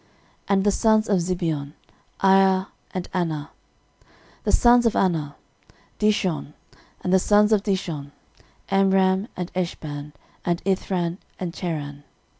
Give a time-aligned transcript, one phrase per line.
[0.47, 1.73] and the sons of Zibeon;
[2.21, 3.51] Aiah, and Anah.
[3.99, 4.09] 13:001:041
[4.45, 5.35] The sons of Anah;
[5.99, 6.53] Dishon.
[7.03, 8.11] And the sons of Dishon;
[8.71, 12.01] Amram, and Eshban, and Ithran, and Cheran.